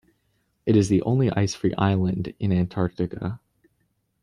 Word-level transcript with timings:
It 0.65 0.75
is 0.75 0.89
the 0.89 1.03
only 1.03 1.29
ice 1.29 1.53
free 1.53 1.75
island 1.77 2.33
in 2.39 2.51
Antarctica. 2.51 3.39